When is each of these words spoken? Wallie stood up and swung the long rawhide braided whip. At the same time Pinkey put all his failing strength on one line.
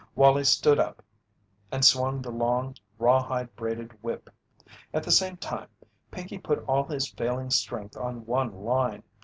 Wallie 0.15 0.45
stood 0.45 0.79
up 0.79 1.03
and 1.71 1.85
swung 1.85 2.23
the 2.23 2.31
long 2.31 2.75
rawhide 2.97 3.55
braided 3.55 4.01
whip. 4.01 4.31
At 4.95 5.03
the 5.03 5.11
same 5.11 5.37
time 5.37 5.67
Pinkey 6.09 6.39
put 6.39 6.57
all 6.67 6.85
his 6.85 7.11
failing 7.11 7.51
strength 7.51 7.95
on 7.95 8.25
one 8.25 8.51
line. 8.51 9.03